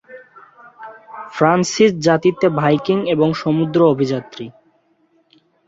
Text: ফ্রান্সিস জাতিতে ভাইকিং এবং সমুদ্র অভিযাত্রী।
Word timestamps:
ফ্রান্সিস 1.33 1.91
জাতিতে 1.99 2.45
ভাইকিং 2.59 2.97
এবং 3.07 3.27
সমুদ্র 3.33 3.79
অভিযাত্রী। 3.85 4.45